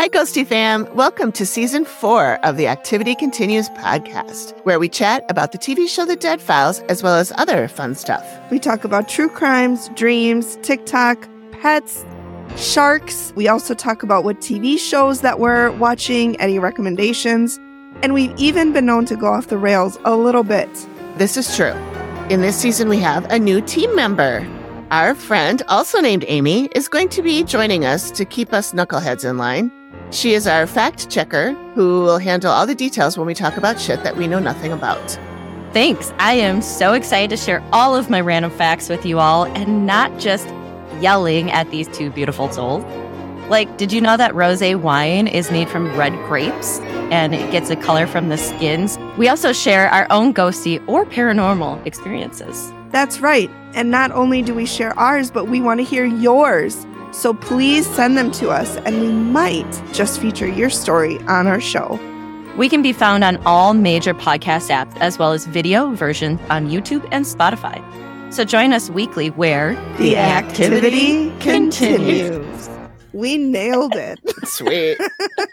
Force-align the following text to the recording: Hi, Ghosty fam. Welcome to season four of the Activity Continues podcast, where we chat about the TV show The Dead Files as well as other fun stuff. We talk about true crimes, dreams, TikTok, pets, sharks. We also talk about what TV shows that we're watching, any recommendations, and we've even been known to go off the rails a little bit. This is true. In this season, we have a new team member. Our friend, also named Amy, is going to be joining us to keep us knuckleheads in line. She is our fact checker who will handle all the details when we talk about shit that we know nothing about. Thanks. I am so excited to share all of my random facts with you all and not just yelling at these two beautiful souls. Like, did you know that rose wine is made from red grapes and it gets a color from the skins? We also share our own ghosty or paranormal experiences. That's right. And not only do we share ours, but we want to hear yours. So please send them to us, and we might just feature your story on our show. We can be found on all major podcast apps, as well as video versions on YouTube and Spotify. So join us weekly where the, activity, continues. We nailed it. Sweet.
Hi, 0.00 0.08
Ghosty 0.08 0.46
fam. 0.46 0.88
Welcome 0.96 1.30
to 1.32 1.44
season 1.44 1.84
four 1.84 2.42
of 2.42 2.56
the 2.56 2.66
Activity 2.68 3.14
Continues 3.14 3.68
podcast, 3.68 4.58
where 4.64 4.78
we 4.78 4.88
chat 4.88 5.26
about 5.28 5.52
the 5.52 5.58
TV 5.58 5.86
show 5.86 6.06
The 6.06 6.16
Dead 6.16 6.40
Files 6.40 6.80
as 6.88 7.02
well 7.02 7.16
as 7.16 7.32
other 7.32 7.68
fun 7.68 7.94
stuff. 7.94 8.26
We 8.50 8.58
talk 8.58 8.84
about 8.84 9.10
true 9.10 9.28
crimes, 9.28 9.90
dreams, 9.90 10.56
TikTok, 10.62 11.28
pets, 11.52 12.02
sharks. 12.56 13.34
We 13.36 13.46
also 13.46 13.74
talk 13.74 14.02
about 14.02 14.24
what 14.24 14.38
TV 14.38 14.78
shows 14.78 15.20
that 15.20 15.38
we're 15.38 15.70
watching, 15.72 16.34
any 16.40 16.58
recommendations, 16.58 17.58
and 18.02 18.14
we've 18.14 18.34
even 18.38 18.72
been 18.72 18.86
known 18.86 19.04
to 19.04 19.16
go 19.16 19.26
off 19.26 19.48
the 19.48 19.58
rails 19.58 19.98
a 20.06 20.16
little 20.16 20.44
bit. 20.44 20.70
This 21.18 21.36
is 21.36 21.54
true. 21.54 21.74
In 22.30 22.40
this 22.40 22.56
season, 22.56 22.88
we 22.88 23.00
have 23.00 23.30
a 23.30 23.38
new 23.38 23.60
team 23.60 23.94
member. 23.94 24.48
Our 24.90 25.14
friend, 25.14 25.62
also 25.68 26.00
named 26.00 26.24
Amy, 26.26 26.70
is 26.74 26.88
going 26.88 27.10
to 27.10 27.20
be 27.20 27.44
joining 27.44 27.84
us 27.84 28.10
to 28.12 28.24
keep 28.24 28.54
us 28.54 28.72
knuckleheads 28.72 29.28
in 29.28 29.36
line. 29.36 29.70
She 30.10 30.34
is 30.34 30.46
our 30.46 30.66
fact 30.66 31.08
checker 31.08 31.52
who 31.74 32.02
will 32.02 32.18
handle 32.18 32.50
all 32.50 32.66
the 32.66 32.74
details 32.74 33.16
when 33.16 33.26
we 33.26 33.34
talk 33.34 33.56
about 33.56 33.80
shit 33.80 34.02
that 34.02 34.16
we 34.16 34.26
know 34.26 34.40
nothing 34.40 34.72
about. 34.72 35.18
Thanks. 35.72 36.12
I 36.18 36.32
am 36.32 36.62
so 36.62 36.94
excited 36.94 37.30
to 37.30 37.36
share 37.36 37.62
all 37.72 37.94
of 37.94 38.10
my 38.10 38.20
random 38.20 38.50
facts 38.50 38.88
with 38.88 39.06
you 39.06 39.20
all 39.20 39.44
and 39.44 39.86
not 39.86 40.18
just 40.18 40.48
yelling 41.00 41.50
at 41.52 41.70
these 41.70 41.86
two 41.88 42.10
beautiful 42.10 42.50
souls. 42.50 42.84
Like, 43.48 43.78
did 43.78 43.92
you 43.92 44.00
know 44.00 44.16
that 44.16 44.34
rose 44.34 44.62
wine 44.62 45.26
is 45.26 45.50
made 45.50 45.68
from 45.68 45.96
red 45.96 46.12
grapes 46.26 46.78
and 47.10 47.34
it 47.34 47.50
gets 47.50 47.70
a 47.70 47.76
color 47.76 48.06
from 48.06 48.28
the 48.28 48.36
skins? 48.36 48.98
We 49.16 49.28
also 49.28 49.52
share 49.52 49.88
our 49.88 50.06
own 50.10 50.34
ghosty 50.34 50.82
or 50.88 51.04
paranormal 51.04 51.84
experiences. 51.86 52.72
That's 52.90 53.20
right. 53.20 53.50
And 53.74 53.90
not 53.90 54.10
only 54.10 54.42
do 54.42 54.54
we 54.54 54.66
share 54.66 54.96
ours, 54.98 55.30
but 55.30 55.46
we 55.46 55.60
want 55.60 55.78
to 55.78 55.84
hear 55.84 56.04
yours. 56.04 56.84
So 57.12 57.34
please 57.34 57.86
send 57.86 58.16
them 58.16 58.30
to 58.32 58.50
us, 58.50 58.76
and 58.78 59.00
we 59.00 59.12
might 59.12 59.70
just 59.92 60.20
feature 60.20 60.46
your 60.46 60.70
story 60.70 61.18
on 61.20 61.46
our 61.46 61.60
show. 61.60 61.98
We 62.56 62.68
can 62.68 62.82
be 62.82 62.92
found 62.92 63.24
on 63.24 63.36
all 63.46 63.74
major 63.74 64.14
podcast 64.14 64.70
apps, 64.70 64.96
as 64.98 65.18
well 65.18 65.32
as 65.32 65.46
video 65.46 65.90
versions 65.94 66.40
on 66.50 66.68
YouTube 66.68 67.06
and 67.10 67.24
Spotify. 67.24 67.82
So 68.32 68.44
join 68.44 68.72
us 68.72 68.90
weekly 68.90 69.30
where 69.30 69.74
the, 69.98 70.16
activity, 70.16 71.30
continues. 71.40 72.70
We 73.12 73.38
nailed 73.38 73.96
it. 73.96 74.20
Sweet. 74.44 74.98